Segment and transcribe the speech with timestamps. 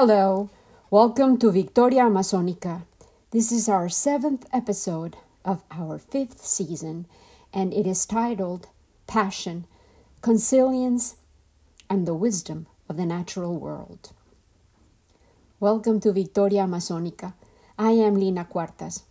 [0.00, 0.48] Hello,
[0.92, 2.82] welcome to Victoria Amazonica.
[3.32, 7.06] This is our seventh episode of our fifth season,
[7.52, 8.68] and it is titled
[9.08, 9.66] Passion,
[10.22, 11.16] Consilience,
[11.90, 14.12] and the Wisdom of the Natural World.
[15.58, 17.32] Welcome to Victoria Amazonica.
[17.76, 19.02] I am Lina Cuartas.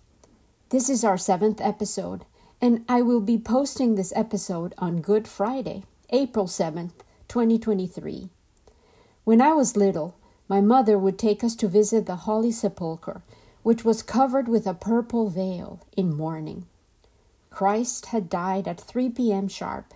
[0.69, 2.23] This is our seventh episode,
[2.62, 6.94] and I will be posting this episode on Good Friday, April 7th,
[7.28, 8.30] 2023.
[9.25, 10.16] When I was little,
[10.48, 13.22] my mother would take us to visit the Holy Sepulchre,
[13.64, 16.66] which was covered with a purple veil in mourning.
[17.50, 19.48] Christ had died at 3 p.m.
[19.48, 19.94] sharp,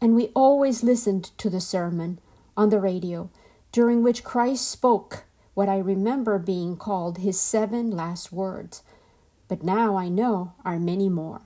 [0.00, 2.18] and we always listened to the sermon
[2.56, 3.30] on the radio,
[3.72, 5.24] during which Christ spoke
[5.54, 8.82] what I remember being called his seven last words,
[9.48, 11.40] but now I know are many more.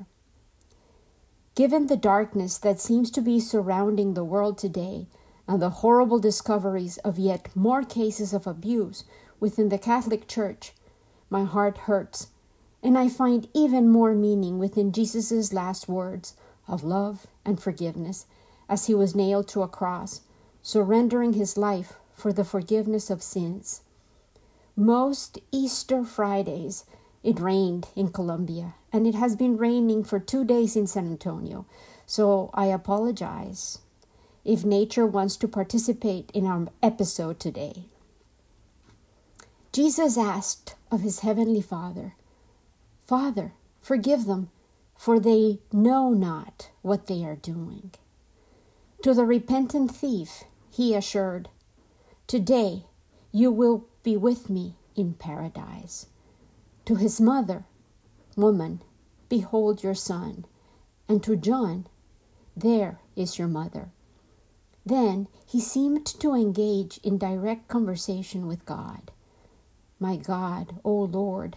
[1.55, 5.06] Given the darkness that seems to be surrounding the world today,
[5.47, 9.05] and the horrible discoveries of yet more cases of abuse
[9.41, 10.73] within the Catholic Church,
[11.28, 12.28] my heart hurts,
[12.83, 16.34] and I find even more meaning within Jesus' last words
[16.67, 18.27] of love and forgiveness
[18.69, 20.22] as he was nailed to a cross,
[20.62, 23.83] surrendering his life for the forgiveness of sins.
[24.76, 26.84] Most Easter Fridays,
[27.22, 31.66] it rained in Colombia, and it has been raining for two days in San Antonio,
[32.06, 33.78] so I apologize
[34.44, 37.87] if nature wants to participate in our episode today.
[39.72, 42.15] Jesus asked of his heavenly Father,
[43.06, 44.50] Father, forgive them,
[44.97, 47.91] for they know not what they are doing.
[49.03, 51.49] To the repentant thief, he assured,
[52.26, 52.84] Today
[53.32, 56.06] you will be with me in paradise.
[56.87, 57.65] To his mother,
[58.37, 58.82] Woman,
[59.28, 60.44] behold your son.
[61.09, 61.87] And to John,
[62.56, 63.91] There is your mother.
[64.87, 69.11] Then he seemed to engage in direct conversation with God.
[69.99, 71.56] My God, O Lord,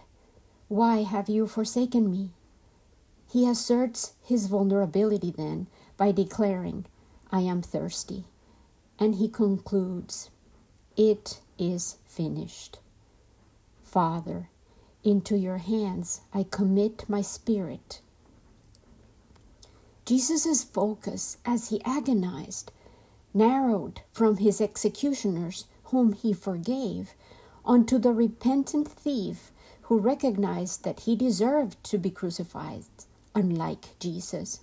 [0.68, 2.30] why have you forsaken me?
[3.30, 6.86] He asserts his vulnerability then by declaring,
[7.30, 8.24] I am thirsty.
[8.98, 10.30] And he concludes,
[10.96, 12.78] It is finished.
[13.82, 14.48] Father,
[15.04, 18.00] into your hands I commit my spirit.
[20.04, 22.72] Jesus' focus as he agonized
[23.34, 27.14] narrowed from his executioners, whom he forgave,
[27.64, 29.52] unto the repentant thief
[29.82, 32.84] who recognized that he deserved to be crucified,
[33.34, 34.60] unlike Jesus.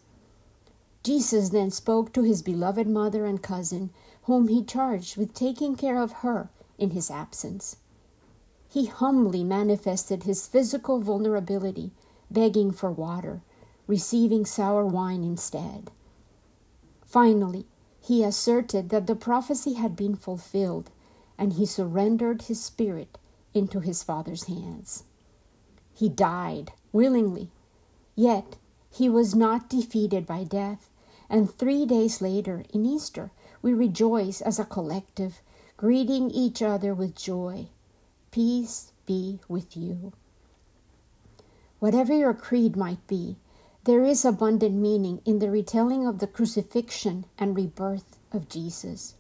[1.04, 3.92] Jesus then spoke to his beloved mother and cousin,
[4.24, 7.78] whom he charged with taking care of her in his absence.
[8.68, 11.92] He humbly manifested his physical vulnerability,
[12.30, 13.42] begging for water,
[13.88, 15.92] receiving sour wine instead.
[17.06, 17.66] Finally,
[18.06, 20.92] he asserted that the prophecy had been fulfilled,
[21.40, 23.18] and he surrendered his spirit
[23.56, 25.06] into his Father's hands.
[25.92, 27.50] He died willingly,
[28.16, 28.58] yet
[28.92, 30.92] he was not defeated by death,
[31.32, 33.32] and three days later, in Easter,
[33.64, 35.42] we rejoice as a collective,
[35.76, 37.70] greeting each other with joy.
[38.30, 40.14] Peace be with you.
[41.80, 43.38] Whatever your creed might be,
[43.86, 49.14] there is abundant meaning in the retelling of the crucifixion and rebirth of Jesus.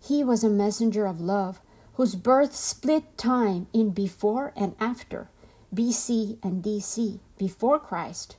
[0.00, 1.60] He was a messenger of love
[1.94, 5.28] whose birth split time in before and after,
[5.74, 8.36] BC and DC, before Christ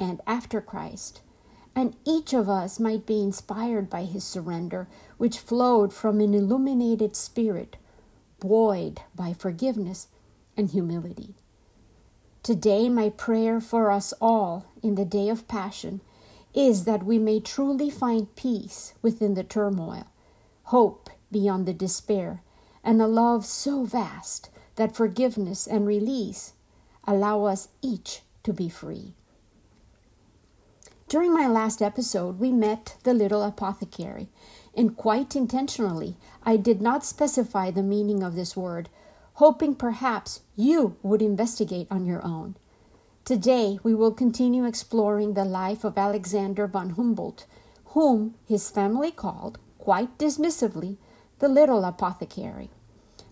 [0.00, 1.20] and after Christ.
[1.76, 7.14] And each of us might be inspired by his surrender, which flowed from an illuminated
[7.14, 7.76] spirit,
[8.40, 10.08] buoyed by forgiveness
[10.56, 11.36] and humility.
[12.46, 16.00] Today, my prayer for us all in the day of Passion
[16.54, 20.04] is that we may truly find peace within the turmoil,
[20.66, 22.44] hope beyond the despair,
[22.84, 26.52] and a love so vast that forgiveness and release
[27.02, 29.14] allow us each to be free.
[31.08, 34.28] During my last episode, we met the little apothecary,
[34.72, 38.88] and quite intentionally, I did not specify the meaning of this word
[39.36, 42.56] hoping perhaps you would investigate on your own.
[43.22, 47.44] Today, we will continue exploring the life of Alexander von Humboldt,
[47.86, 50.96] whom his family called, quite dismissively,
[51.38, 52.70] the little apothecary.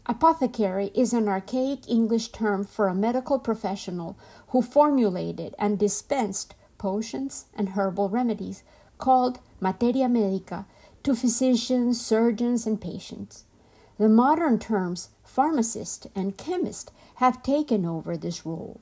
[0.04, 4.18] Apothecary is an archaic English term for a medical professional
[4.48, 8.62] who formulated and dispensed potions and herbal remedies
[8.98, 10.66] called materia medica
[11.02, 13.44] to physicians, surgeons, and patients.
[13.96, 18.80] The modern terms pharmacist and chemist have taken over this role.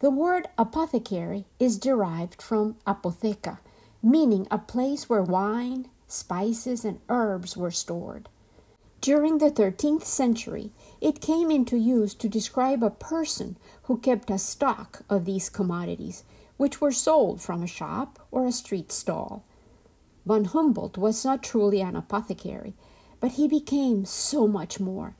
[0.00, 3.60] The word apothecary is derived from apotheca,
[4.02, 8.28] meaning a place where wine, spices, and herbs were stored.
[9.00, 10.70] During the 13th century,
[11.00, 16.24] it came into use to describe a person who kept a stock of these commodities,
[16.58, 19.44] which were sold from a shop or a street stall.
[20.26, 22.74] Von Humboldt was not truly an apothecary,
[23.18, 25.14] but he became so much more.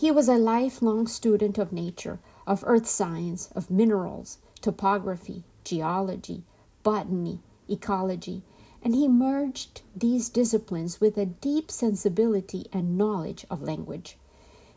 [0.00, 6.42] He was a lifelong student of nature, of earth science, of minerals, topography, geology,
[6.82, 8.42] botany, ecology,
[8.82, 14.16] and he merged these disciplines with a deep sensibility and knowledge of language.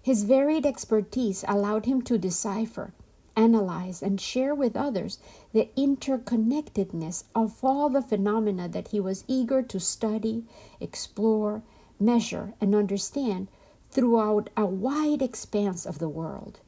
[0.02, 2.94] His varied expertise allowed him to decipher,
[3.38, 5.20] analyze, and share with others
[5.54, 10.44] the interconnectedness of all the phenomena that he was eager to study,
[10.82, 11.64] explore,
[11.98, 13.48] measure, and understand
[13.94, 16.60] throughout a wide expanse of the world.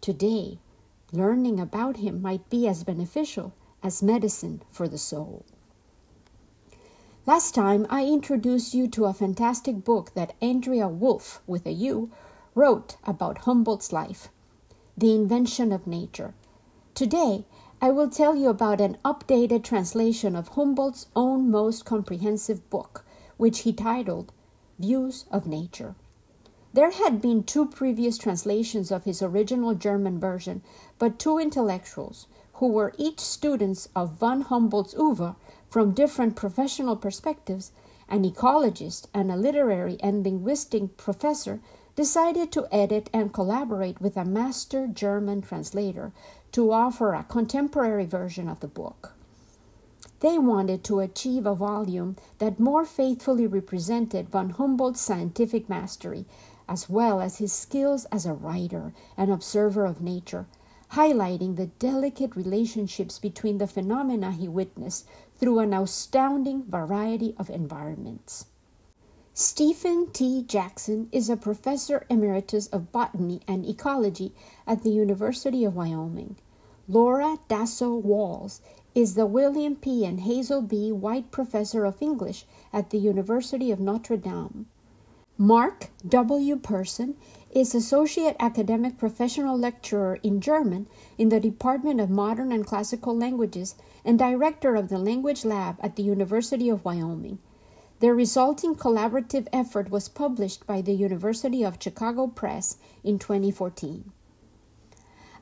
[0.00, 0.58] Today,
[1.12, 5.44] learning about him might be as beneficial as medicine for the soul.
[7.26, 12.10] Last time, I introduced you to a fantastic book that Andrea Wulf, with a U,
[12.56, 14.28] wrote about Humboldt's life,
[14.96, 16.34] The Invention of Nature.
[16.94, 17.44] Today,
[17.80, 23.04] I will tell you about an updated translation of Humboldt's own most comprehensive book,
[23.36, 24.32] which he titled
[24.80, 25.94] Views of Nature.
[26.74, 30.60] There had been two previous translations of his original German version,
[30.98, 35.36] but two intellectuals, who were each students of von Humboldt's oeuvre
[35.68, 37.72] from different professional perspectives,
[38.08, 41.60] an ecologist and a literary and linguistic professor
[41.96, 46.12] decided to edit and collaborate with a master German translator
[46.52, 49.14] to offer a contemporary version of the book.
[50.20, 56.26] They wanted to achieve a volume that more faithfully represented von Humboldt's scientific mastery,
[56.68, 60.46] as well as his skills as a writer and observer of nature,
[60.92, 65.06] highlighting the delicate relationships between the phenomena he witnessed
[65.36, 68.46] through an astounding variety of environments.
[69.34, 70.42] Stephen T.
[70.42, 74.34] Jackson is a professor emeritus of botany and ecology
[74.66, 76.36] at the University of Wyoming.
[76.88, 78.60] Laura Dassow Walls
[78.94, 80.04] is the William P.
[80.04, 80.90] and Hazel B.
[80.90, 84.66] White Professor of English at the University of Notre Dame.
[85.40, 86.56] Mark W.
[86.56, 87.14] Person
[87.52, 93.76] is Associate Academic Professional Lecturer in German in the Department of Modern and Classical Languages
[94.04, 97.38] and Director of the Language Lab at the University of Wyoming.
[98.00, 104.10] The resulting collaborative effort was published by the University of Chicago Press in 2014.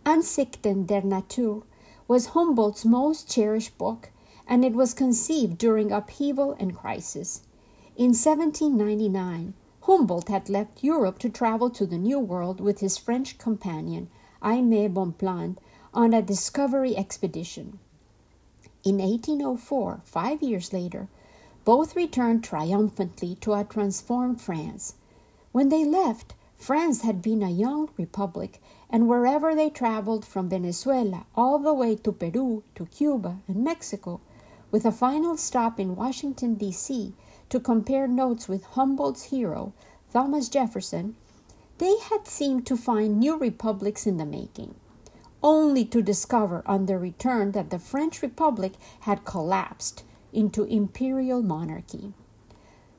[0.04, 1.62] Ansichten der Natur
[2.06, 4.10] was Humboldt's most cherished book,
[4.46, 7.44] and it was conceived during upheaval and crisis.
[7.96, 9.54] In 1799,
[9.86, 14.08] Humboldt had left Europe to travel to the New World with his French companion,
[14.42, 15.58] Aimé Bonpland,
[15.94, 17.78] on a discovery expedition.
[18.82, 21.06] In 1804, five years later,
[21.64, 24.94] both returned triumphantly to a transformed France.
[25.52, 31.26] When they left, France had been a young republic, and wherever they traveled from Venezuela
[31.36, 34.20] all the way to Peru, to Cuba, and Mexico,
[34.72, 37.14] with a final stop in Washington, D.C.,
[37.50, 39.72] to compare notes with Humboldt's hero,
[40.12, 41.16] Thomas Jefferson,
[41.78, 44.74] they had seemed to find new republics in the making,
[45.42, 52.14] only to discover on their return that the French Republic had collapsed into imperial monarchy.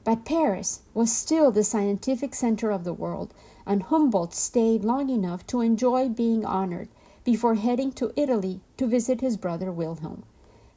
[0.03, 3.33] But Paris was still the scientific center of the world,
[3.65, 6.87] and Humboldt stayed long enough to enjoy being honored
[7.23, 10.23] before heading to Italy to visit his brother Wilhelm.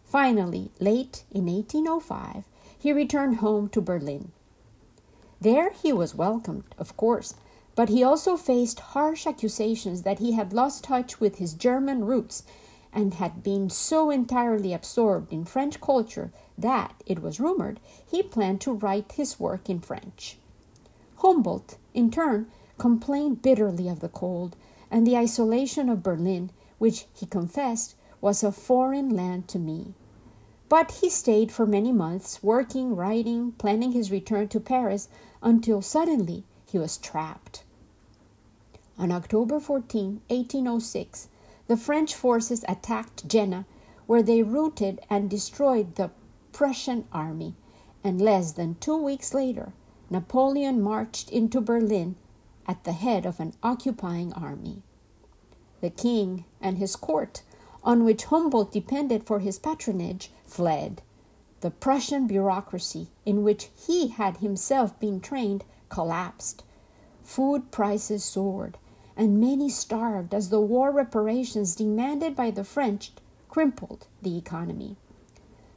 [0.05, 2.45] Finally, late in 1805,
[2.81, 4.33] he returned home to Berlin.
[5.41, 7.35] There he was welcomed, of course,
[7.75, 12.43] but he also faced harsh accusations that he had lost touch with his German roots
[12.93, 17.79] and had been so entirely absorbed in French culture that, it was rumored,
[18.11, 20.39] he planned to write his work in French.
[21.17, 24.57] Humboldt, in turn, complained bitterly of the cold
[24.91, 29.95] and the isolation of Berlin, which, he confessed, was a foreign land to me.
[30.71, 35.09] But he stayed for many months, working, writing, planning his return to Paris,
[35.43, 37.65] until suddenly he was trapped.
[38.97, 41.29] On October 14, 1806,
[41.67, 43.67] the French forces attacked Jena,
[44.07, 46.13] where they routed and destroyed the
[46.53, 47.57] Prussian army,
[48.05, 49.73] and less than two weeks later,
[50.09, 52.15] Napoleon marched into Berlin
[52.69, 54.83] at the head of an occupying army.
[55.81, 57.43] The king and his court,
[57.83, 61.03] on which Humboldt depended for his patronage, fled.
[61.61, 66.65] The Prussian bureaucracy, in which he had himself been trained, collapsed.
[67.23, 68.79] Food prices soared,
[69.17, 73.13] and many starved as the war reparations demanded by the French
[73.49, 74.97] crippled the economy.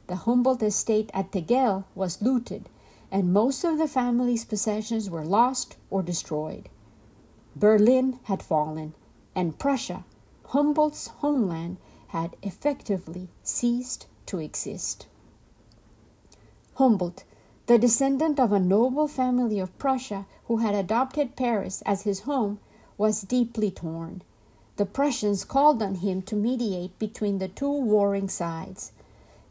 [0.06, 2.68] The Humboldt estate at Tegel was looted,
[3.10, 6.68] and most of the family's possessions were lost or destroyed.
[7.54, 8.94] Berlin had fallen,
[9.34, 10.04] and Prussia,
[10.46, 11.76] Humboldt's homeland,
[12.08, 15.06] had effectively ceased to exist.
[16.74, 17.24] Humboldt,
[17.66, 22.58] the descendant of a noble family of Prussia who had adopted Paris as his home,
[22.98, 24.22] was deeply torn.
[24.76, 28.92] The Prussians called on him to mediate between the two warring sides.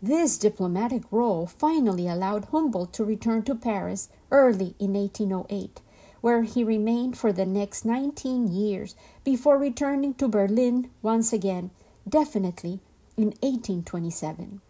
[0.01, 5.79] This diplomatic role finally allowed Humboldt to return to Paris early in 1808,
[6.19, 11.71] where he remained for the next 19 years before returning to Berlin once again,
[12.07, 12.81] definitely
[13.17, 14.61] in 1827.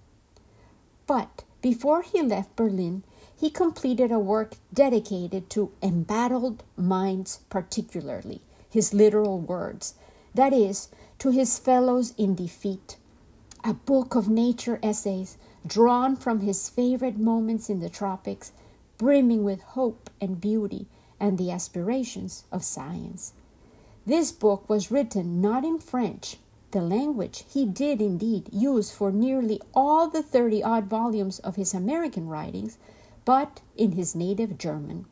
[1.06, 3.04] But before he left Berlin,
[3.36, 9.96] he completed a work dedicated to embattled minds, particularly, his literal words,
[10.34, 12.98] that is, to his fellows in defeat
[13.64, 18.52] a book of nature essays drawn from his favorite moments in the tropics,
[18.98, 20.86] brimming with hope and beauty
[21.20, 23.32] and the aspirations of science.
[24.06, 26.36] This book was written not in French,
[26.74, 31.74] the language he did indeed use for nearly all the 30 odd volumes of his
[31.74, 32.78] American writings,
[33.26, 35.06] but in his native German.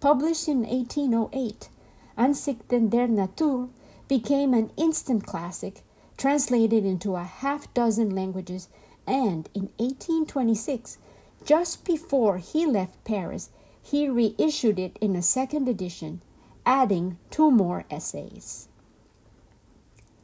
[0.00, 1.68] Published in 1808,
[2.16, 3.68] Ansichten der Natur
[4.08, 5.82] became an instant classic
[6.16, 8.68] translated into a half dozen languages,
[9.06, 10.98] and in 1826,
[11.44, 13.50] just before he left Paris,
[13.82, 16.20] he reissued it in a second edition,
[16.64, 18.68] adding two more essays.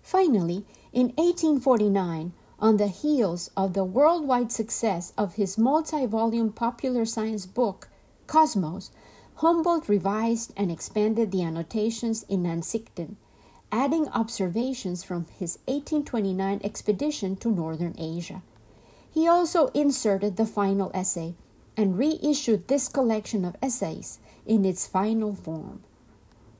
[0.06, 7.04] Finally, in 1849, on the heels of the worldwide success of his multi volume popular
[7.04, 7.88] science book,
[8.28, 8.92] Cosmos,
[9.42, 13.16] Humboldt revised and expanded the annotations in Ansichten
[13.72, 18.42] adding observations from his 1829 expedition to northern Asia.
[19.10, 21.34] He also inserted the final essay
[21.76, 25.82] and reissued this collection of essays in its final form.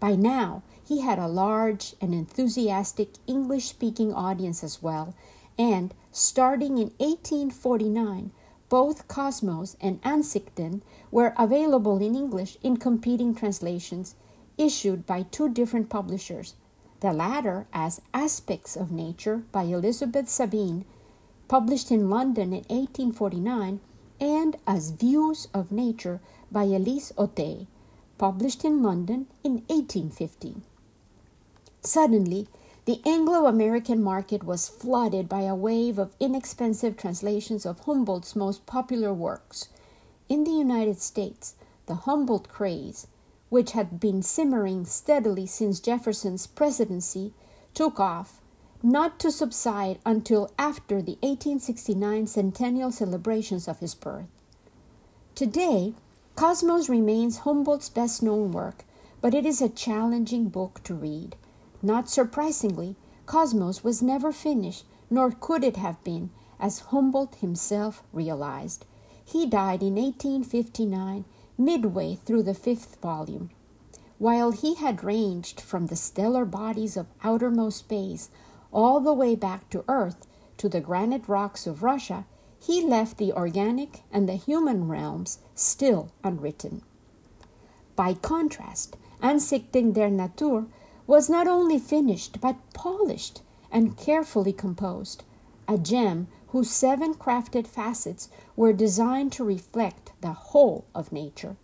[0.00, 5.14] By now, he had a large and enthusiastic English speaking audience as well,
[5.58, 8.30] and starting in 1849,
[8.68, 14.14] both Cosmos and Ansichten were available in English in competing translations
[14.56, 16.54] issued by two different publishers
[17.00, 20.84] the latter as Aspects of Nature by Elizabeth Sabine,
[21.48, 23.80] published in London in 1849,
[24.18, 27.66] and as Views of Nature by Elise Otté,
[28.18, 30.62] published in London in 1850.
[31.86, 32.48] Suddenly,
[32.84, 38.66] the Anglo American market was flooded by a wave of inexpensive translations of Humboldt's most
[38.66, 39.68] popular works.
[40.28, 41.54] In the United States,
[41.86, 43.06] the Humboldt craze
[43.48, 47.32] which had been simmering steadily since Jefferson's presidency,
[47.74, 48.40] took off,
[48.82, 54.26] not to subside until after the 1869 centennial celebrations of his birth.
[55.34, 55.94] Today,
[56.34, 58.84] Cosmos remains Humboldt's best known work,
[59.20, 61.36] but it is a challenging book to read.
[61.82, 68.86] Not surprisingly, Cosmos was never finished, nor could it have been, as Humboldt himself realized.
[69.24, 71.24] He died in 1859
[71.58, 73.50] midway through the fifth volume.
[74.18, 78.30] While he had ranged from the stellar bodies of outermost space
[78.72, 82.24] all the way back to Earth to the granite rocks of Russia,
[82.58, 86.82] he left the organic and the human realms still unwritten.
[87.94, 90.66] By contrast, Ansichten der Natur
[91.06, 95.24] was not only finished but polished and carefully composed,
[95.68, 101.56] a gem whose seven crafted facets were designed to reflect the whole of nature.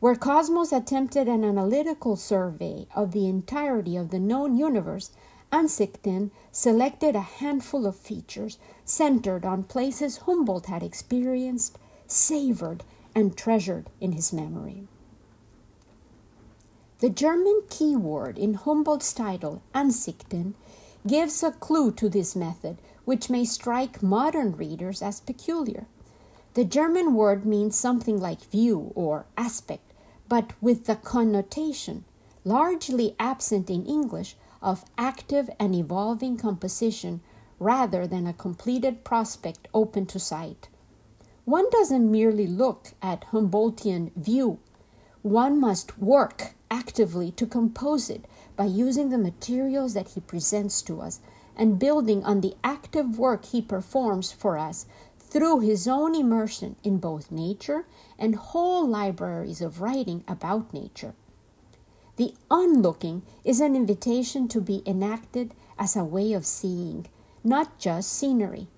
[0.00, 5.10] Where Cosmos attempted an analytical survey of the entirety of the known universe,
[5.52, 13.90] Ansichten selected a handful of features centered on places Humboldt had experienced, savored, and treasured
[14.00, 14.86] in his memory.
[17.00, 20.54] The German keyword in Humboldt's title, Ansichten,
[21.06, 25.86] gives a clue to this method, which may strike modern readers as peculiar.
[26.54, 29.92] The German word means something like view or aspect,
[30.26, 32.06] but with the connotation,
[32.44, 37.20] largely absent in English, of active and evolving composition
[37.58, 40.70] rather than a completed prospect open to sight.
[41.44, 44.60] One doesn't merely look at Humboldtian view,
[45.20, 48.24] one must work actively to compose it
[48.56, 51.20] by using the materials that he presents to us
[51.56, 54.86] and building on the active work he performs for us
[55.18, 57.86] through his own immersion in both nature
[58.18, 61.14] and whole libraries of writing about nature.
[62.16, 67.06] The onlooking is an invitation to be enacted as a way of seeing,
[67.44, 68.68] not just scenery.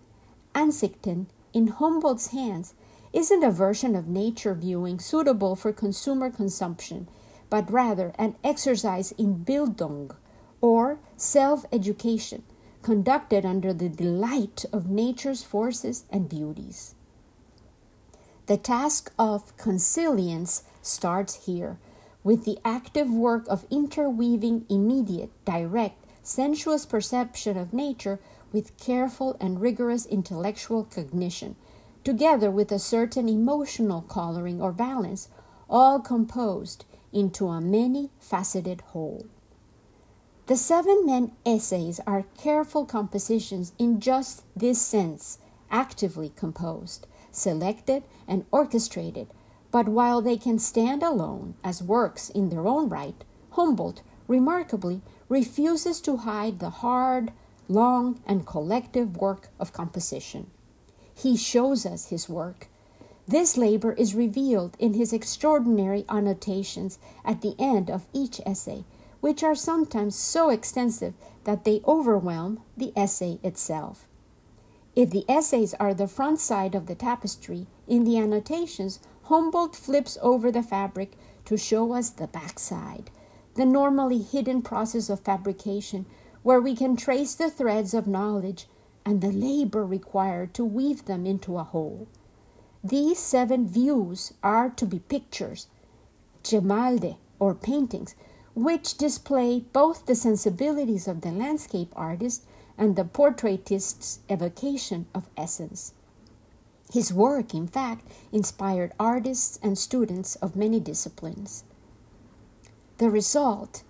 [0.55, 2.75] Ansichten, in Humboldt's hands,
[3.13, 7.09] isn't a version of nature viewing suitable for consumer consumption,
[7.51, 10.15] but rather an exercise in Bildung,
[10.61, 12.43] or self education,
[12.83, 16.95] conducted under the delight of nature's forces and beauties.
[18.47, 21.79] The task of consilience starts here,
[22.25, 28.21] with the active work of interweaving immediate, direct, sensuous perception of nature
[28.53, 31.57] with careful and rigorous intellectual cognition,
[32.05, 35.29] together with a certain emotional coloring or balance,
[35.69, 39.27] all composed into a many faceted whole.
[40.47, 45.39] The seven men essays are careful compositions in just this sense,
[45.71, 49.29] actively composed, selected, and orchestrated,
[49.71, 56.01] but while they can stand alone as works in their own right, Humboldt, remarkably, refuses
[56.01, 57.33] to hide the hard,
[57.69, 60.51] long, and collective work of composition.
[61.15, 62.69] He shows us his work.
[63.29, 68.85] This labor is revealed in his extraordinary annotations at the end of each essay
[69.21, 74.07] which are sometimes so extensive that they overwhelm the essay itself.
[74.95, 80.19] If the essays are the front side of the tapestry, in the annotations, Humboldt flips
[80.23, 81.13] over the fabric
[81.47, 83.11] to show us the back side,
[83.55, 86.07] the normally hidden process of fabrication,
[86.43, 88.69] where we can trace the threads of knowledge
[89.05, 92.07] and the labor required to weave them into a whole.
[92.89, 95.67] These seven views are to be pictures,
[96.43, 98.15] gemalde, or paintings,
[98.55, 102.45] which display both the sensibilities of the landscape artist
[102.79, 105.93] and the portraitist's evocation of essence.
[106.91, 111.65] His work, in fact, inspired artists and students of many disciplines.
[112.97, 113.83] The result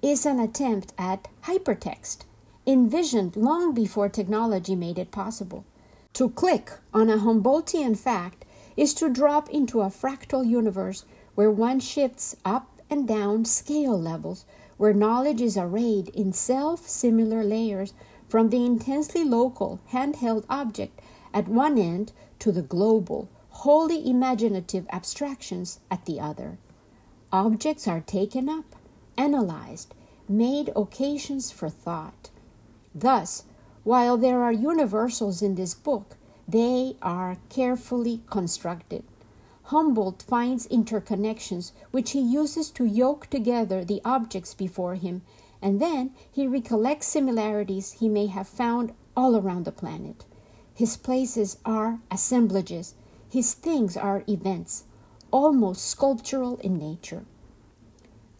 [0.00, 2.20] is an attempt at hypertext,
[2.66, 5.66] envisioned long before technology made it possible.
[6.14, 8.45] To click on a Humboldtian fact
[8.76, 14.44] is to drop into a fractal universe where one shifts up and down scale levels
[14.76, 17.94] where knowledge is arrayed in self similar layers
[18.28, 21.00] from the intensely local handheld object
[21.32, 26.58] at one end to the global, wholly imaginative abstractions at the other.
[27.32, 28.76] Objects are taken up,
[29.16, 29.94] analyzed,
[30.28, 32.30] made occasions for thought.
[32.94, 33.44] Thus,
[33.84, 36.15] while there are universals in this book,
[36.48, 39.02] they are carefully constructed.
[39.64, 45.22] Humboldt finds interconnections which he uses to yoke together the objects before him,
[45.60, 50.24] and then he recollects similarities he may have found all around the planet.
[50.72, 52.94] His places are assemblages,
[53.28, 54.84] his things are events,
[55.32, 57.24] almost sculptural in nature.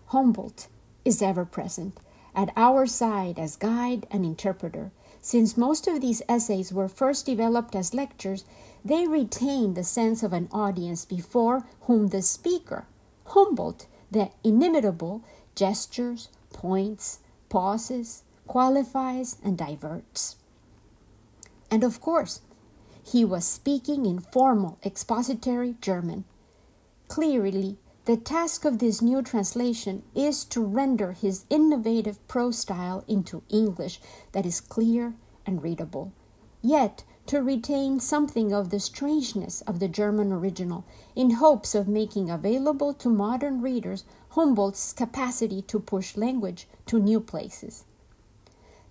[0.06, 0.68] Humboldt
[1.04, 1.98] is ever present,
[2.34, 4.92] at our side as guide and interpreter.
[5.26, 8.44] Since most of these essays were first developed as lectures,
[8.84, 12.86] they retain the sense of an audience before whom the speaker,
[13.24, 15.24] Humboldt, the inimitable,
[15.56, 20.36] gestures, points, pauses, qualifies, and diverts.
[21.72, 22.40] And of course,
[23.02, 26.24] he was speaking in formal expository German.
[27.08, 33.42] Clearly, the task of this new translation is to render his innovative prose style into
[33.48, 35.14] English that is clear
[35.44, 36.12] and readable,
[36.62, 40.84] yet to retain something of the strangeness of the German original,
[41.16, 47.18] in hopes of making available to modern readers Humboldt's capacity to push language to new
[47.18, 47.84] places.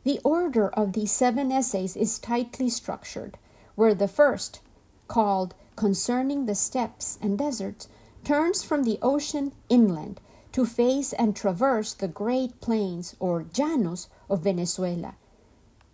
[0.03, 3.37] The order of these seven essays is tightly structured,
[3.75, 4.59] where the first,
[5.07, 7.87] called Concerning the Steppes and Deserts,
[8.25, 10.19] turns from the ocean inland
[10.51, 15.15] to face and traverse the great plains or llanos of Venezuela.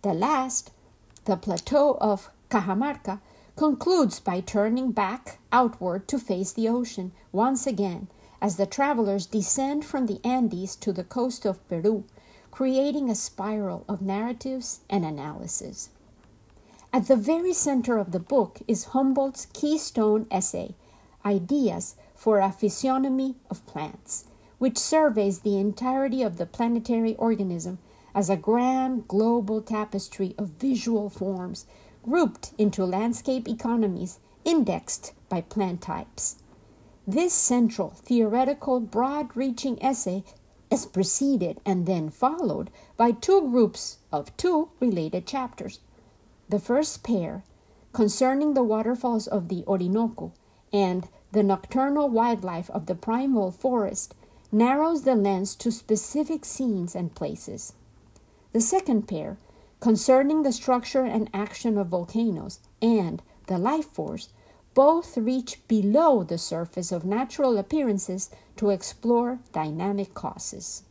[0.00, 0.70] The last,
[1.26, 3.20] the plateau of Cajamarca
[3.54, 8.08] concludes by turning back outward to face the ocean once again
[8.40, 12.04] as the travelers descend from the Andes to the coast of Peru,
[12.50, 15.90] creating a spiral of narratives and analysis.
[16.92, 20.74] At the very center of the book is Humboldt's keystone essay,
[21.24, 24.26] Ideas for a Physiognomy of Plants,
[24.58, 27.80] which surveys the entirety of the planetary organism
[28.14, 31.66] as a grand global tapestry of visual forms
[32.04, 36.36] grouped into landscape economies indexed by plant types.
[37.08, 40.22] This central, theoretical, broad reaching essay
[40.70, 45.80] is preceded and then followed by two groups of two related chapters.
[46.48, 47.42] The first pair,
[47.92, 50.32] concerning the waterfalls of the Orinoco
[50.72, 54.14] and the nocturnal wildlife of the primal forest,
[54.50, 57.72] narrows the lens to specific scenes and places.
[58.52, 59.38] The second pair,
[59.80, 64.28] concerning the structure and action of volcanoes and the life force,
[64.74, 70.82] both reach below the surface of natural appearances to explore dynamic causes.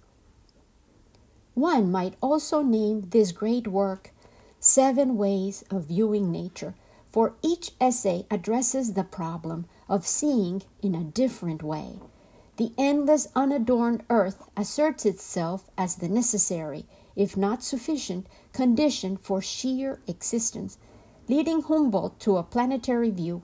[1.53, 4.11] One might also name this great work
[4.59, 6.75] Seven Ways of Viewing Nature,
[7.09, 11.99] for each essay addresses the problem of seeing in a different way.
[12.55, 19.99] The endless, unadorned earth asserts itself as the necessary, if not sufficient, condition for sheer
[20.07, 20.77] existence,
[21.27, 23.41] leading Humboldt to a planetary view.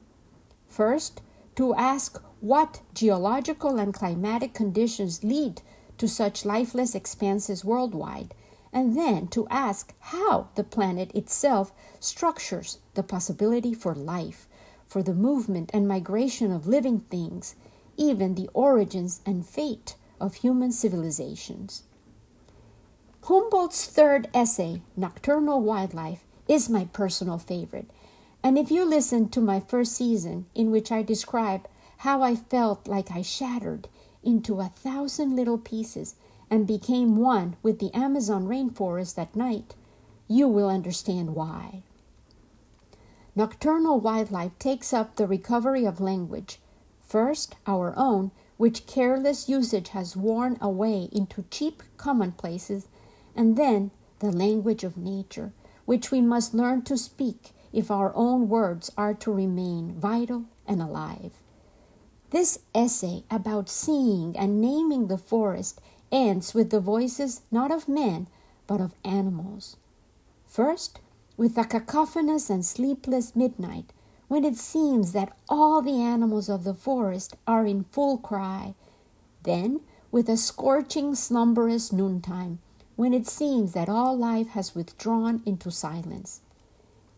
[0.69, 1.21] First,
[1.57, 5.61] to ask what geological and climatic conditions lead
[5.97, 8.33] to such lifeless expanses worldwide,
[8.71, 14.47] and then to ask how the planet itself structures the possibility for life,
[14.87, 17.55] for the movement and migration of living things,
[17.97, 21.83] even the origins and fate of human civilizations.
[23.23, 27.89] Humboldt's third essay, Nocturnal Wildlife, is my personal favorite.
[28.41, 32.87] And if you listen to my first season, in which I describe how I felt
[32.87, 33.89] like I shattered
[34.23, 36.15] into a thousand little pieces
[36.49, 39.75] and became one with the Amazon rainforest at night,
[40.27, 41.83] you will understand why.
[43.37, 46.59] Nocturnal wildlife takes up the recovery of language,
[47.05, 52.87] first our own, which careless usage has worn away into cheap commonplaces
[53.35, 55.53] and then the language of nature,
[55.85, 60.81] which we must learn to speak if our own words are to remain vital and
[60.81, 61.33] alive.
[62.31, 65.79] This essay about seeing and naming the forest
[66.11, 68.29] ends with the voices not of men,
[68.65, 69.77] but of animals.
[70.47, 71.01] First,
[71.37, 73.93] with the cacophonous and sleepless midnight,
[74.27, 78.73] when it seems that all the animals of the forest are in full cry.
[79.43, 79.79] Then,
[80.11, 82.59] with a scorching, slumberous noontime,
[82.95, 86.41] when it seems that all life has withdrawn into silence.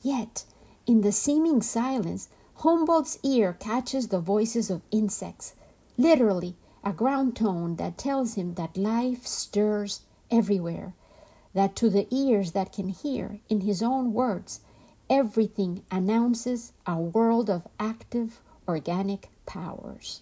[0.01, 0.43] Yet,
[0.85, 5.55] in the seeming silence, Humboldt's ear catches the voices of insects,
[5.97, 10.93] literally a ground tone that tells him that life stirs everywhere,
[11.53, 14.61] that to the ears that can hear, in his own words,
[15.09, 20.21] everything announces a world of active organic powers.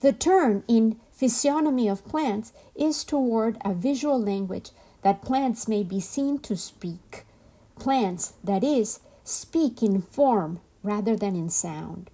[0.00, 4.70] The turn in physiognomy of plants is toward a visual language
[5.02, 7.24] that plants may be seen to speak.
[7.78, 12.10] Plants, that is, speak in form rather than in sound.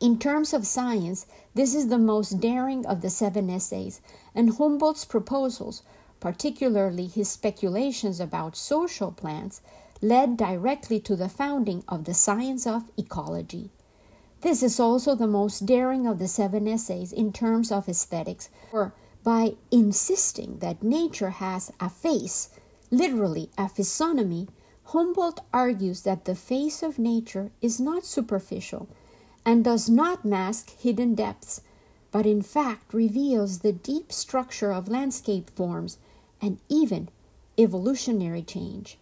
[0.00, 4.00] In terms of science, this is the most daring of the seven essays,
[4.34, 5.82] and Humboldt's proposals,
[6.24, 9.60] particularly his speculations about social plants,
[10.00, 13.68] led directly to the founding of the science of ecology.
[14.40, 18.94] This is also the most daring of the seven essays in terms of aesthetics, for
[19.22, 22.48] by insisting that nature has a face,
[22.90, 24.48] literally a physiognomy,
[24.84, 28.88] Humboldt argues that the face of nature is not superficial
[29.44, 31.60] and does not mask hidden depths,
[32.10, 35.98] but in fact reveals the deep structure of landscape forms
[36.44, 37.08] and even
[37.58, 38.98] evolutionary change.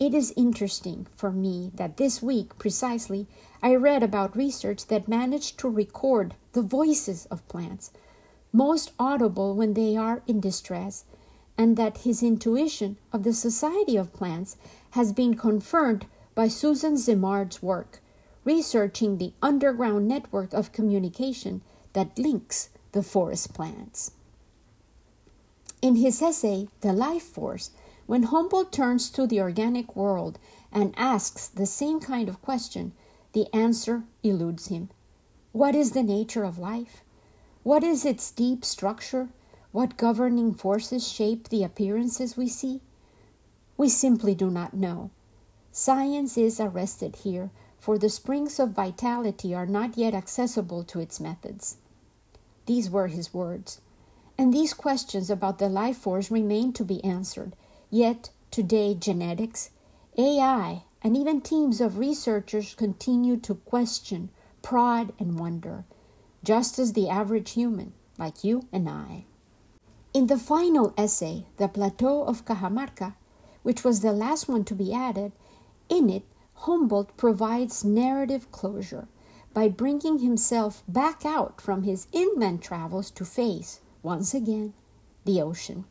[0.00, 3.28] It is interesting for me that this week, precisely,
[3.62, 7.92] I read about research that managed to record the voices of plants,
[8.52, 11.04] most audible when they are in distress,
[11.56, 14.56] and that his intuition of the society of plants
[14.90, 18.00] has been confirmed by Susan Simard's work,
[18.44, 24.10] researching the underground network of communication that links the forest plants.
[25.80, 27.70] In his essay, The Life Force,
[28.06, 30.38] when Humboldt turns to the organic world
[30.72, 32.92] and asks the same kind of question,
[33.32, 34.90] the answer eludes him.
[35.52, 37.04] What is the nature of life?
[37.62, 39.28] What is its deep structure?
[39.70, 42.80] What governing forces shape the appearances we see?
[43.76, 45.10] We simply do not know.
[45.70, 51.20] Science is arrested here, for the springs of vitality are not yet accessible to its
[51.20, 51.76] methods.
[52.66, 53.80] These were his words.
[54.38, 57.56] And these questions about the life force remain to be answered
[57.90, 59.70] Yet today, genetics,
[60.16, 64.30] AI, and even teams of researchers continue to question,
[64.62, 65.84] prod, and wonder,
[66.44, 69.24] just as the average human, like you and I.
[70.12, 73.14] In the final essay, The Plateau of Cajamarca,
[73.62, 75.32] which was the last one to be added,
[75.88, 76.24] in it,
[76.54, 79.08] Humboldt provides narrative closure
[79.54, 84.72] by bringing himself back out from his inland travels to face, once again,
[85.24, 85.84] the ocean.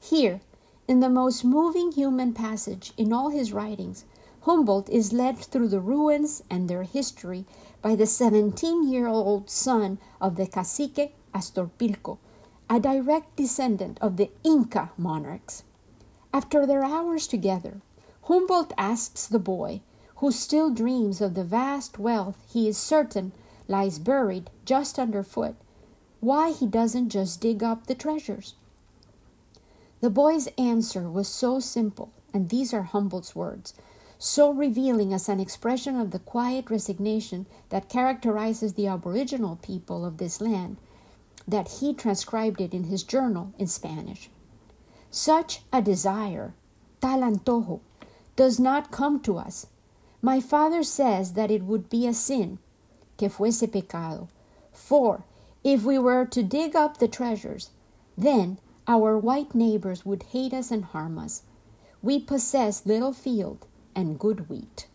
[0.00, 0.40] Here,
[0.88, 4.04] in the most moving human passage in all his writings,
[4.42, 7.44] Humboldt is led through the ruins and their history
[7.82, 12.18] by the 17 year old son of the cacique Astorpilco,
[12.70, 15.64] a direct descendant of the Inca monarchs.
[16.32, 17.80] After their hours together,
[18.24, 19.80] Humboldt asks the boy,
[20.16, 23.32] who still dreams of the vast wealth he is certain
[23.68, 25.56] lies buried just underfoot,
[26.26, 28.54] why he doesn't just dig up the treasures.
[30.00, 33.74] The boy's answer was so simple, and these are Humboldt's words,
[34.18, 40.16] so revealing as an expression of the quiet resignation that characterizes the aboriginal people of
[40.16, 40.78] this land,
[41.46, 44.28] that he transcribed it in his journal in Spanish.
[45.12, 46.54] Such a desire,
[47.00, 47.78] tal antojo,
[48.34, 49.68] does not come to us.
[50.20, 52.58] My father says that it would be a sin,
[53.16, 54.26] que fuese pecado,
[54.72, 55.22] for
[55.66, 57.70] if we were to dig up the treasures,
[58.16, 61.42] then our white neighbors would hate us and harm us.
[62.00, 64.86] We possess little field and good wheat.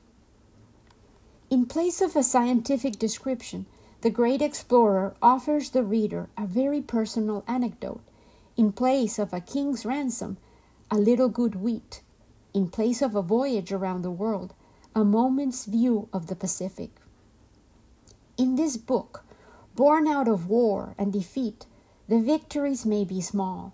[1.50, 3.66] In place of a scientific description,
[4.00, 8.02] the great explorer offers the reader a very personal anecdote.
[8.56, 10.38] In place of a king's ransom,
[10.90, 12.02] a little good wheat.
[12.54, 14.54] In place of a voyage around the world,
[14.96, 16.92] a moment's view of the Pacific.
[18.38, 19.26] In this book,
[19.76, 21.66] born out of war and defeat,
[22.08, 23.74] the victories may be small.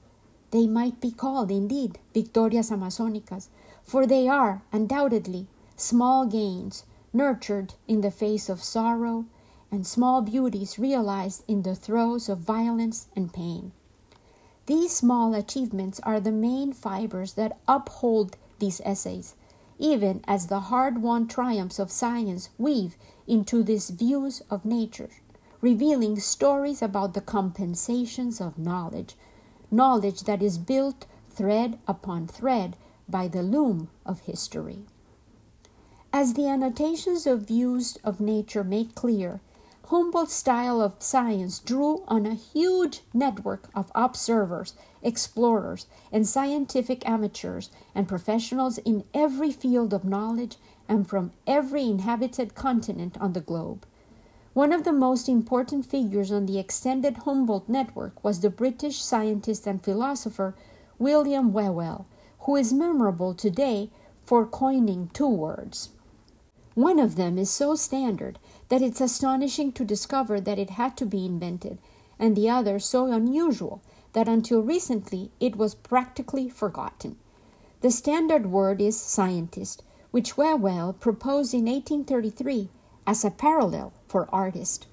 [0.52, 3.48] They might be called, indeed, victorias amazónicas,
[3.84, 9.26] for they are, undoubtedly, small gains nurtured in the face of sorrow
[9.72, 13.72] and small beauties realized in the throes of violence and pain.
[14.66, 19.36] These small achievements are the main fibers that uphold these essays,
[19.80, 25.10] even as the hard won triumphs of science weave into these views of nature,
[25.68, 29.16] revealing stories about the compensations of knowledge,
[29.70, 32.78] knowledge that is built thread upon thread
[33.10, 34.80] by the loom of history.
[36.14, 39.42] As the annotations of views of nature make clear,
[39.88, 47.70] Humboldt's style of science drew on a huge network of observers, explorers, and scientific amateurs
[47.94, 50.56] and professionals in every field of knowledge
[50.88, 53.86] and from every inhabited continent on the globe.
[54.58, 59.68] One of the most important figures on the extended Humboldt network was the British scientist
[59.68, 60.56] and philosopher
[60.98, 62.08] William Whewell,
[62.40, 63.92] who is memorable today
[64.26, 65.90] for coining two words.
[66.74, 68.40] One of them is so standard
[68.70, 71.78] that it's astonishing to discover that it had to be invented,
[72.18, 77.18] and the other so unusual that until recently it was practically forgotten.
[77.82, 82.70] The standard word is scientist, which Whewell proposed in 1833
[83.08, 84.86] as a parallel for artist.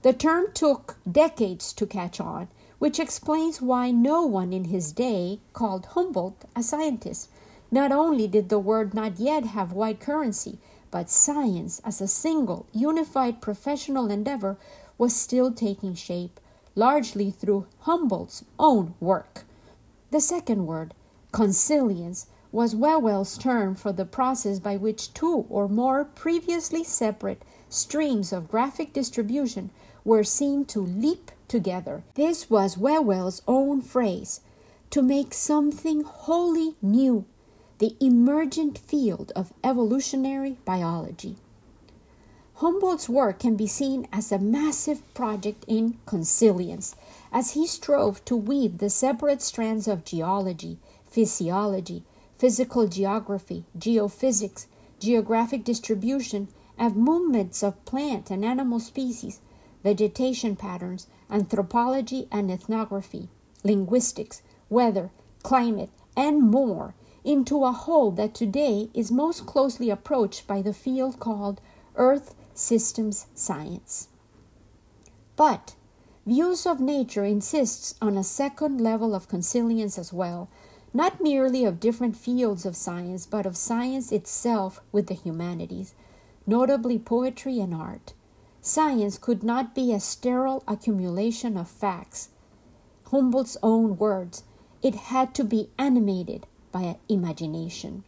[0.00, 2.48] The term took decades to catch on,
[2.80, 7.28] which explains why no one in his day called Humboldt a scientist.
[7.70, 10.58] Not only did the word not yet have wide currency,
[10.90, 14.58] but science as a single, unified professional endeavor
[14.98, 16.40] was still taking shape,
[16.74, 19.44] largely through Humboldt's own work.
[20.10, 20.94] The second word,
[21.30, 28.32] consilience, was Whewell's term for the process by which two or more previously separate streams
[28.32, 29.70] of graphic distribution
[30.04, 32.04] were seen to leap together.
[32.14, 34.42] This was Whewell's own phrase
[34.90, 37.24] to make something wholly new,
[37.78, 41.36] the emergent field of evolutionary biology.
[42.56, 46.94] Humboldt's work can be seen as a massive project in consilience,
[47.32, 50.78] as he strove to weave the separate strands of geology,
[51.10, 52.04] physiology,
[52.42, 54.66] physical geography, geophysics,
[54.98, 59.38] geographic distribution, and movements of plant and animal species,
[59.84, 63.28] vegetation patterns, anthropology and ethnography,
[63.62, 65.12] linguistics, weather,
[65.44, 71.20] climate, and more into a whole that today is most closely approached by the field
[71.20, 71.60] called
[71.94, 74.08] Earth Systems Science.
[75.36, 75.76] But
[76.26, 80.48] Views of Nature insists on a second level of consilience as well,
[80.94, 85.94] not merely of different fields of science, but of science itself with the humanities,
[86.46, 88.12] notably poetry and art.
[88.60, 92.28] Science could not be a sterile accumulation of facts.
[93.10, 94.44] Humboldt's own words,
[94.82, 98.04] it had to be animated by imagination.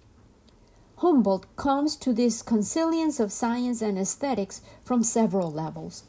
[0.99, 6.05] Humboldt comes to this consilience of science and aesthetics from several levels.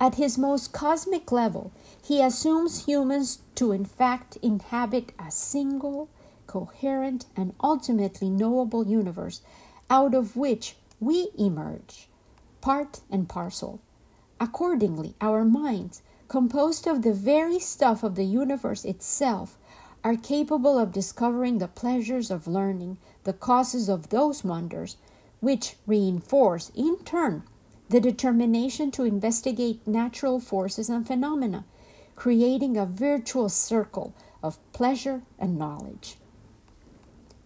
[0.00, 1.72] At his most cosmic level,
[2.08, 6.08] he assumes humans to in fact inhabit a single,
[6.46, 9.42] coherent, and ultimately knowable universe
[9.90, 12.08] out of which we emerge
[12.62, 13.78] part and parcel.
[14.40, 19.58] Accordingly, our minds, composed of the very stuff of the universe itself,
[20.02, 24.96] are capable of discovering the pleasures of learning, the causes of those wonders,
[25.40, 27.42] which reinforce, in turn,
[27.90, 31.66] the determination to investigate natural forces and phenomena,
[32.18, 36.16] creating a virtuous circle of pleasure and knowledge.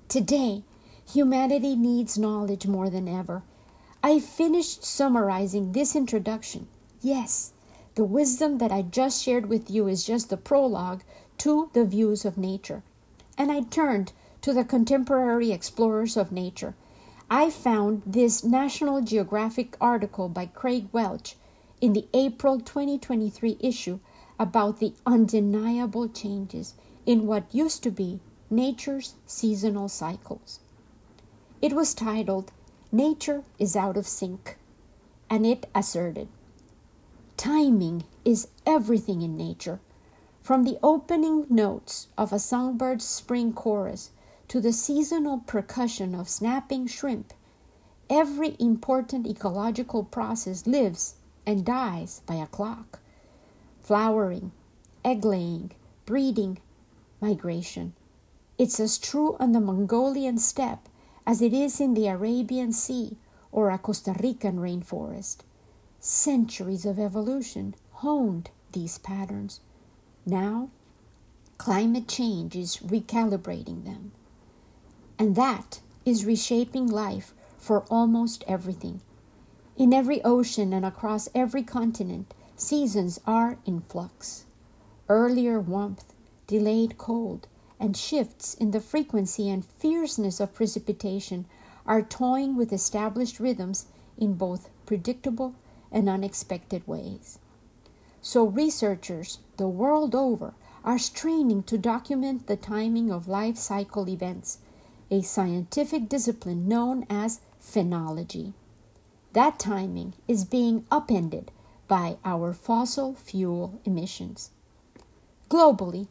[0.08, 0.62] Today,
[1.06, 3.42] humanity needs knowledge more than ever
[4.02, 6.68] I finished summarizing this introduction.
[7.02, 7.52] Yes,
[7.96, 11.02] the wisdom that I just shared with you is just the prologue
[11.38, 12.82] to the views of nature.
[13.36, 16.74] And I turned to the contemporary explorers of nature.
[17.30, 21.36] I found this National Geographic article by Craig Welch
[21.82, 24.00] in the April 2023 issue
[24.38, 26.74] about the undeniable changes
[27.06, 30.60] in what used to be nature's seasonal cycles.
[31.60, 32.52] It was titled
[32.90, 34.58] Nature is Out of Sync,
[35.30, 36.28] and it asserted
[37.36, 39.80] Timing is everything in nature,
[40.42, 44.10] from the opening notes of a songbird's spring chorus
[44.48, 47.32] to the seasonal percussion of snapping shrimp.
[48.10, 51.14] Every important ecological process lives
[51.46, 53.00] and dies by a clock.
[53.92, 54.52] Flowering,
[55.04, 55.70] egg laying,
[56.06, 56.56] breeding,
[57.20, 57.92] migration.
[58.56, 60.88] It's as true on the Mongolian steppe
[61.26, 63.18] as it is in the Arabian Sea
[63.50, 65.40] or a Costa Rican rainforest.
[66.00, 69.60] Centuries of evolution honed these patterns.
[70.24, 70.70] Now,
[71.58, 74.12] climate change is recalibrating them.
[75.18, 79.02] And that is reshaping life for almost everything.
[79.76, 84.44] In every ocean and across every continent, seasons are in flux.
[85.08, 86.14] Earlier warmth,
[86.46, 87.48] delayed cold,
[87.80, 91.46] and shifts in the frequency and fierceness of precipitation
[91.84, 95.54] are toying with established rhythms in both predictable
[95.90, 97.40] and unexpected ways.
[98.20, 104.58] So, researchers the world over are straining to document the timing of life cycle events,
[105.10, 108.52] a scientific discipline known as phenology.
[109.32, 111.50] That timing is being upended
[111.92, 114.50] by our fossil fuel emissions.
[115.50, 116.06] Globally,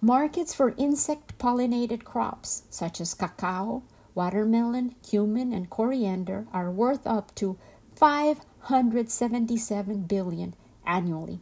[0.00, 3.82] Markets for insect pollinated crops such as cacao,
[4.14, 7.58] watermelon, cumin, and coriander are worth up to
[7.96, 10.54] 577 billion
[10.86, 11.40] annually.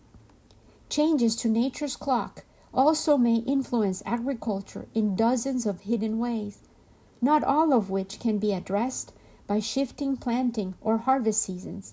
[0.88, 6.61] Changes to nature's clock also may influence agriculture in dozens of hidden ways,
[7.20, 9.12] not all of which can be addressed
[9.46, 11.92] by shifting planting or harvest seasons.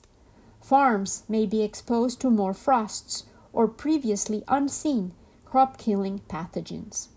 [0.62, 5.14] Farms may be exposed to more frosts or previously unseen
[5.46, 7.08] crop killing pathogens.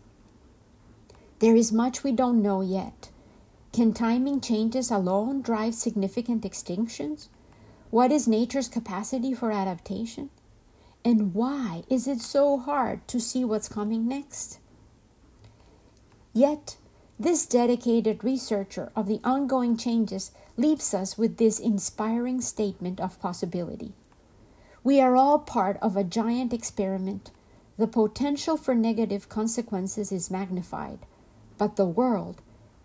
[1.40, 3.10] There is much we don't know yet.
[3.72, 7.28] Can timing changes alone drive significant extinctions?
[7.90, 10.30] What is nature's capacity for adaptation?
[11.04, 14.60] And why is it so hard to see what's coming next?
[16.32, 16.76] Yet,
[17.18, 23.92] this dedicated researcher of the ongoing changes leaves us with this inspiring statement of possibility.
[24.84, 27.30] We are all part of a giant experiment
[27.78, 31.00] the potential for negative consequences is magnified,
[31.56, 32.42] but the world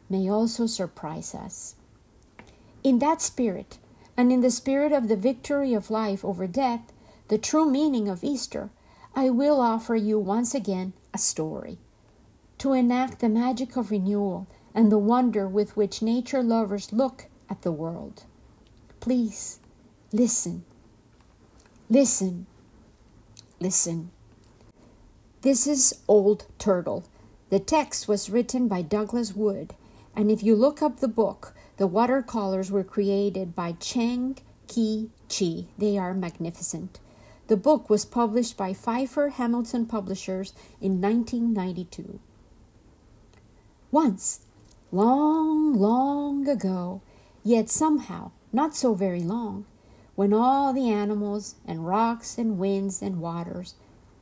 [0.10, 1.76] may also surprise us.
[2.84, 3.78] In that spirit,
[4.16, 6.94] and in the spirit of the victory of life over death,
[7.28, 8.70] the true meaning of Easter,
[9.14, 11.78] I will offer you once again a story.
[12.60, 17.62] To enact the magic of renewal and the wonder with which nature lovers look at
[17.62, 18.24] the world.
[19.00, 19.60] Please
[20.12, 20.64] listen.
[21.90, 22.46] Listen.
[23.60, 24.12] Listen.
[25.42, 27.06] This is Old Turtle.
[27.50, 29.74] The text was written by Douglas Wood,
[30.16, 35.66] and if you look up the book, the watercolors were created by Cheng Ki Chi.
[35.78, 37.00] They are magnificent.
[37.48, 42.20] The book was published by Pfeiffer Hamilton Publishers in 1992.
[43.90, 44.42] Once,
[44.92, 47.02] long, long ago,
[47.48, 49.66] yet somehow not so very long,
[50.16, 53.76] when all the animals and rocks and winds and waters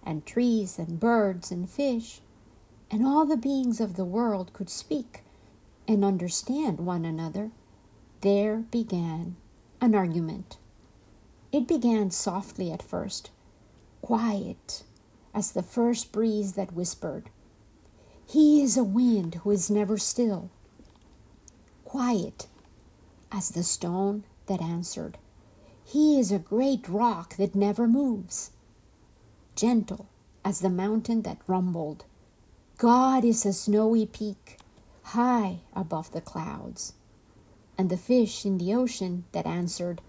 [0.04, 2.22] and trees and birds and fish,
[2.92, 5.24] and all the beings of the world could speak
[5.88, 7.50] and understand one another,
[8.22, 9.36] there began
[9.82, 10.58] an argument.
[11.52, 13.32] It began softly at first,
[14.02, 14.84] quiet
[15.34, 17.30] as the first breeze that whispered,
[18.26, 20.50] He is a wind who is never still.
[21.84, 22.48] Quiet
[23.36, 25.18] as the stone that answered,
[25.84, 28.52] He is a great rock that never moves
[29.56, 30.08] gentle
[30.44, 32.06] as the mountain that rumbled.
[32.78, 34.60] God is a snowy peak,
[35.04, 36.94] high above the clouds.
[37.78, 40.02] And the fish in the ocean that answered,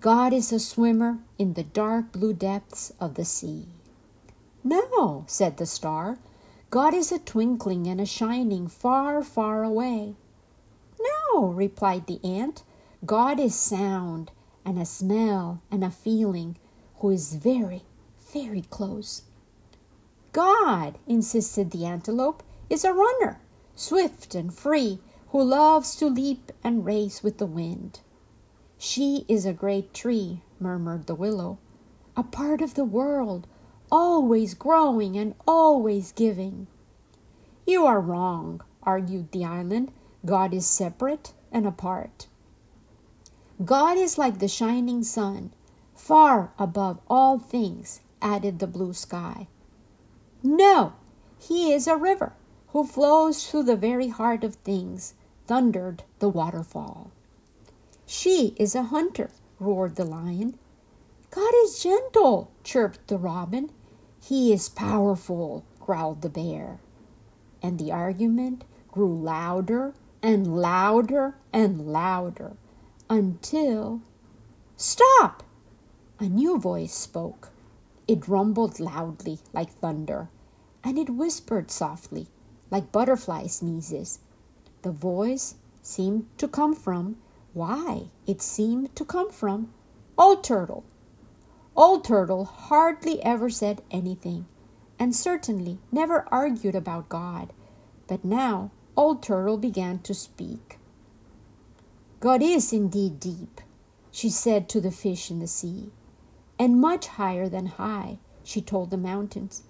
[0.00, 3.66] God is a swimmer in the dark blue depths of the sea.
[4.64, 6.18] No, said the star,
[6.70, 10.14] God is a twinkling and a shining far, far away.
[11.32, 12.62] No, replied the ant,
[13.04, 14.30] God is sound
[14.64, 16.56] and a smell and a feeling
[16.98, 17.82] who is very,
[18.32, 19.22] very close.
[20.32, 23.40] God, insisted the antelope, is a runner,
[23.74, 28.00] swift and free, who loves to leap and race with the wind.
[28.78, 31.58] She is a great tree, murmured the willow,
[32.16, 33.46] a part of the world,
[33.90, 36.66] always growing and always giving.
[37.66, 39.92] You are wrong, argued the island.
[40.24, 42.26] God is separate and apart.
[43.64, 45.52] God is like the shining sun,
[45.94, 49.48] far above all things, added the blue sky.
[50.42, 50.94] No,
[51.38, 52.32] he is a river
[52.68, 55.14] who flows through the very heart of things,
[55.46, 57.10] thundered the waterfall.
[58.06, 60.58] She is a hunter, roared the lion.
[61.30, 63.70] God is gentle, chirped the robin.
[64.22, 66.78] He is powerful, growled the bear.
[67.62, 72.56] And the argument grew louder and louder and louder
[73.08, 74.00] until.
[74.76, 75.42] Stop!
[76.18, 77.50] A new voice spoke.
[78.08, 80.28] It rumbled loudly like thunder,
[80.82, 82.28] and it whispered softly
[82.70, 84.20] like butterfly sneezes.
[84.82, 87.16] The voice seemed to come from,
[87.52, 89.72] why, it seemed to come from
[90.16, 90.84] Old Turtle.
[91.76, 94.46] Old Turtle hardly ever said anything,
[94.98, 97.52] and certainly never argued about God.
[98.06, 100.78] But now Old Turtle began to speak.
[102.20, 103.62] God is indeed deep,
[104.10, 105.90] she said to the fish in the sea,
[106.58, 109.62] and much higher than high, she told the mountains.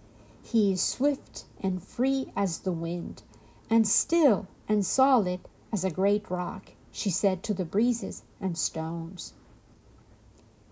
[0.43, 3.23] He is swift and free as the wind,
[3.71, 5.39] and still and solid
[5.73, 9.35] as a great rock, she said to the breezes and stones.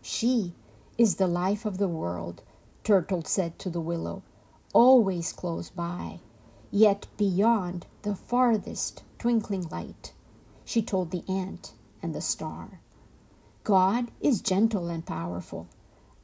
[0.03, 0.53] She
[0.99, 2.43] is the life of the world,
[2.83, 4.25] Turtle said to the willow,
[4.73, 6.19] always close by,
[6.73, 10.15] yet beyond the farthest twinkling light
[10.65, 12.81] she told the ant and the star.
[13.65, 15.69] God is gentle and powerful,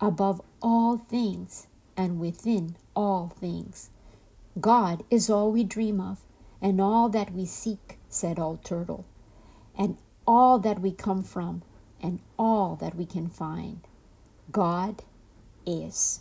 [0.00, 3.90] above all things and within all things.
[4.58, 6.20] God is all we dream of
[6.62, 9.04] and all that we seek, said Old Turtle,
[9.76, 11.60] and all that we come from
[12.00, 13.80] and all that we can find.
[14.50, 15.02] God
[15.66, 16.20] is.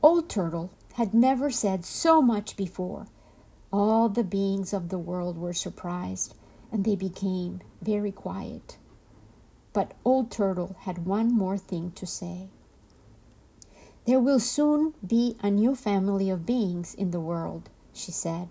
[0.00, 3.08] Old Turtle had never said so much before.
[3.72, 6.34] All the beings of the world were surprised,
[6.70, 8.76] and they became very quiet.
[9.72, 12.48] But Old Turtle had one more thing to say.
[14.04, 18.48] There will soon be a new family of beings in the world, she said,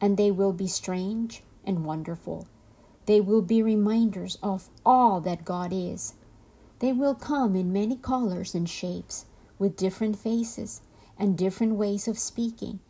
[0.00, 2.46] and they will be strange and wonderful.
[3.04, 6.14] They will be reminders of all that God is.
[6.78, 9.26] They will come in many colors and shapes,
[9.58, 10.80] with different faces
[11.18, 12.80] and different ways of speaking.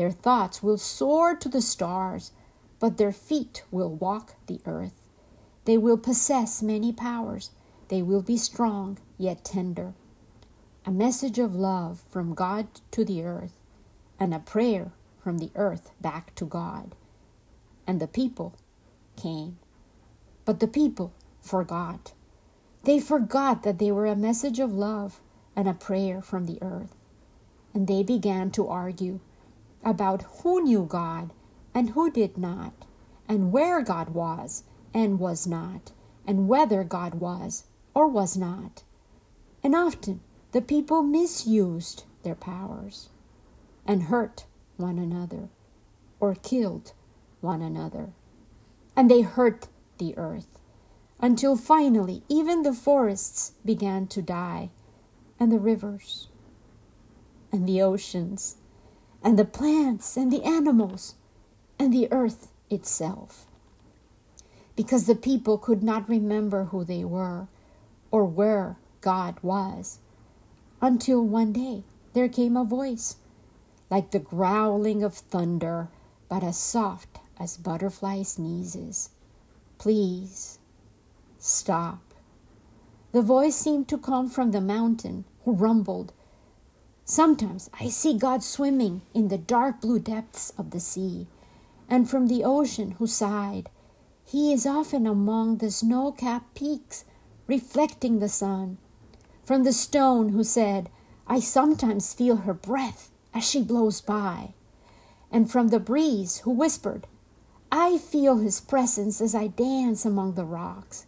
[0.00, 2.32] Their thoughts will soar to the stars,
[2.78, 4.94] but their feet will walk the earth.
[5.66, 7.50] They will possess many powers.
[7.88, 9.92] They will be strong, yet tender.
[10.86, 13.52] A message of love from God to the earth,
[14.18, 14.92] and a prayer
[15.22, 16.94] from the earth back to God.
[17.86, 18.54] And the people
[19.16, 19.58] came.
[20.46, 22.14] But the people forgot.
[22.84, 25.20] They forgot that they were a message of love
[25.54, 26.96] and a prayer from the earth
[27.74, 29.20] and they began to argue
[29.84, 31.30] about who knew God
[31.74, 32.86] and who did not,
[33.28, 35.92] and where God was and was not,
[36.26, 37.64] and whether God was
[37.94, 38.82] or was not.
[39.62, 40.20] And often
[40.52, 43.08] the people misused their powers
[43.86, 44.44] and hurt
[44.76, 45.48] one another
[46.18, 46.92] or killed
[47.40, 48.10] one another.
[48.96, 49.68] And they hurt
[49.98, 50.58] the earth
[51.20, 54.70] until finally even the forests began to die
[55.38, 56.28] and the rivers
[57.52, 58.56] and the oceans,
[59.22, 61.14] and the plants and the animals,
[61.78, 63.46] and the earth itself.
[64.76, 67.48] Because the people could not remember who they were
[68.10, 69.98] or where God was,
[70.80, 73.16] until one day there came a voice,
[73.90, 75.88] like the growling of thunder,
[76.28, 79.10] but as soft as butterfly sneezes.
[79.78, 80.58] Please
[81.38, 82.00] stop.
[83.12, 86.12] The voice seemed to come from the mountain, who rumbled
[87.10, 91.26] Sometimes I see God swimming in the dark blue depths of the sea,
[91.88, 93.68] and from the ocean who sighed,
[94.24, 97.04] He is often among the snow capped peaks,
[97.48, 98.78] reflecting the sun.
[99.42, 100.88] From the stone who said,
[101.26, 104.54] I sometimes feel her breath as she blows by.
[105.32, 107.08] And from the breeze who whispered,
[107.72, 111.06] I feel his presence as I dance among the rocks.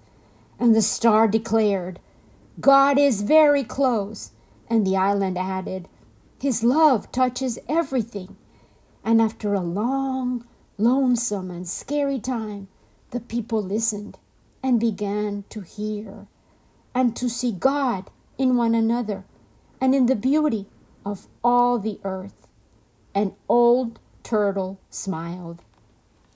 [0.59, 2.01] And the star declared,
[2.61, 4.33] God is very close.
[4.69, 5.87] And the island added,
[6.43, 8.37] his love touches everything.
[9.05, 10.45] And after a long,
[10.77, 12.67] lonesome, and scary time,
[13.13, 14.19] the people listened
[14.61, 16.27] and began to hear
[16.97, 19.23] and to see God in one another
[19.81, 20.67] and in the beauty
[21.07, 22.49] of all the earth.
[23.15, 25.63] An old turtle smiled.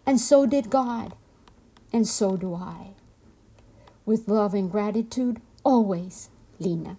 [0.07, 1.17] And so did God,
[1.93, 2.91] and so do I.
[4.05, 6.31] With love and gratitude, always,
[6.61, 6.97] Lina.